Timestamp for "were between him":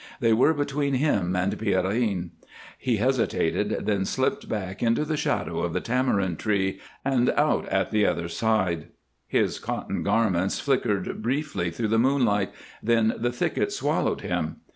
0.33-1.35